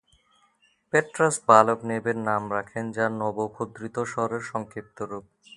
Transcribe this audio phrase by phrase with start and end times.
[0.93, 5.25] Petros বালক নেবের নাম রাখেন, যা নবূখদ্নিৎসরের সংক্ষিপ্ত রূপ।